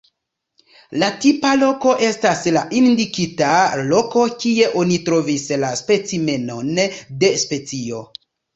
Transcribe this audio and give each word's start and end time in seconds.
La 1.01 1.09
tipa 1.25 1.51
loko 1.63 1.93
estas 2.07 2.41
la 2.55 2.63
indikita 2.79 3.51
loko 3.93 4.25
kie 4.41 4.73
oni 4.81 4.99
trovis 5.13 5.47
la 5.67 5.73
specimenon 5.85 6.75
de 7.25 7.33
specio. 7.47 8.05